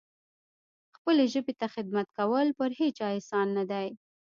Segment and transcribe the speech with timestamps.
[0.95, 3.87] خپلې ژبې ته خدمت کول پر هیچا احسان نه دی.